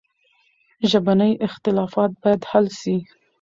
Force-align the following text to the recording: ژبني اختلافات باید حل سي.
ژبني 0.89 1.31
اختلافات 1.47 2.11
باید 2.21 2.41
حل 2.49 2.65
سي. 2.79 2.95